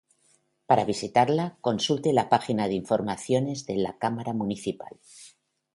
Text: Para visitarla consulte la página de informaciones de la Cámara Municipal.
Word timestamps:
Para 0.65 0.83
visitarla 0.91 1.59
consulte 1.61 2.11
la 2.11 2.27
página 2.27 2.67
de 2.67 2.73
informaciones 2.73 3.67
de 3.67 3.77
la 3.77 3.99
Cámara 3.99 4.33
Municipal. 4.33 4.97